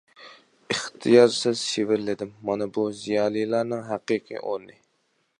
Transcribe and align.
ئىختىيارسىز 0.73 1.59
شىۋىرلىدىم: 1.73 2.31
مانا 2.49 2.67
بۇ، 2.77 2.85
زىيالىيلارنىڭ 3.01 3.83
ھەقىقىي 3.91 4.41
ئورنى. 4.41 4.79